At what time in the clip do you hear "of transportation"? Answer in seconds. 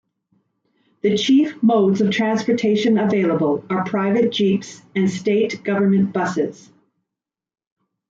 2.01-2.97